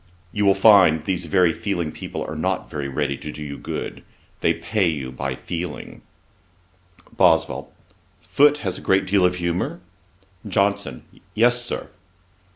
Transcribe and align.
You 0.31 0.45
will 0.47 0.55
find 0.55 1.05
these 1.05 1.25
very 1.25 1.53
feeling 1.53 1.91
people 1.91 2.25
are 2.27 2.35
not 2.35 2.71
very 2.71 2.87
ready 2.87 3.17
to 3.17 3.31
do 3.31 3.43
you 3.43 3.55
good. 3.59 4.03
They 4.39 4.51
pay 4.55 4.87
you 4.87 5.11
by 5.11 5.35
feeling.' 5.35 6.01
BOSWELL. 7.15 7.71
'Foote 8.19 8.57
has 8.65 8.79
a 8.79 8.81
great 8.81 9.05
deal 9.05 9.23
of 9.23 9.35
humour?' 9.35 9.79
JOHNSON. 10.47 11.03
'Yes, 11.35 11.61
Sir.' 11.63 11.89